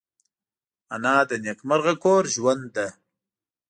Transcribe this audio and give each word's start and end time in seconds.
انا 0.93 1.15
د 1.29 1.31
نیکمرغه 1.45 1.93
کور 2.03 2.23
ژوند 2.35 2.63
ده 2.75 2.87